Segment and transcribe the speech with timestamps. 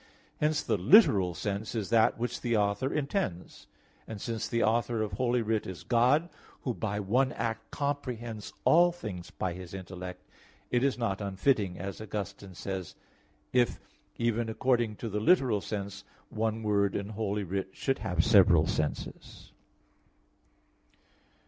[0.39, 3.67] Since the literal sense is that which the author intends,
[4.07, 6.27] and since the author of Holy Writ is God,
[6.61, 10.27] Who by one act comprehends all things by His intellect,
[10.71, 13.73] it is not unfitting, as Augustine says (Confess.
[13.73, 13.79] xii), if,
[14.17, 19.51] even according to the literal sense, one word in Holy Writ should have several senses.